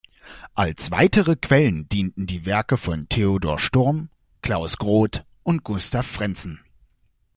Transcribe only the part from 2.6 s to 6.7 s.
von Theodor Storm, Klaus Groth und Gustav Frenssen.